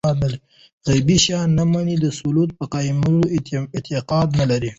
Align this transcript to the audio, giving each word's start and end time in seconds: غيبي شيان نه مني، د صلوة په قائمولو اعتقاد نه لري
غيبي 0.89 1.17
شيان 1.25 1.47
نه 1.57 1.63
مني، 1.71 1.95
د 1.99 2.05
صلوة 2.19 2.47
په 2.57 2.65
قائمولو 2.73 3.25
اعتقاد 3.75 4.27
نه 4.39 4.45
لري 4.51 4.69